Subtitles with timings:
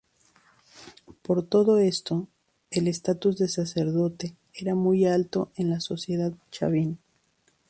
[1.21, 2.27] Por todo esto,
[2.71, 6.97] el estatus de sacerdote era muy alto en la sociedad chavín.